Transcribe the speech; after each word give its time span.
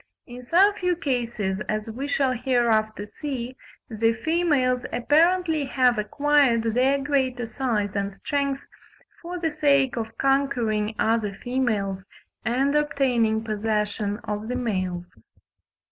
In 0.25 0.41
some 0.43 0.73
few 0.73 0.95
cases, 0.95 1.61
as 1.69 1.85
we 1.85 2.07
shall 2.07 2.31
hereafter 2.31 3.05
see, 3.21 3.55
the 3.87 4.13
females 4.25 4.81
apparently 4.91 5.65
have 5.65 5.99
acquired 5.99 6.63
their 6.73 6.97
greater 7.03 7.45
size 7.45 7.91
and 7.93 8.11
strength 8.15 8.63
for 9.21 9.37
the 9.37 9.51
sake 9.51 9.97
of 9.97 10.17
conquering 10.17 10.95
other 10.97 11.35
females 11.43 12.01
and 12.43 12.75
obtaining 12.75 13.43
possession 13.43 14.17
of 14.23 14.47
the 14.47 14.55
males. 14.55 15.05